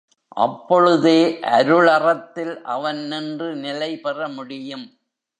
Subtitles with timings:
[0.37, 1.19] அப்பொழுதே
[1.49, 4.85] அருளறத்தில் அவன் நின்று நிலைபெற முடியும்.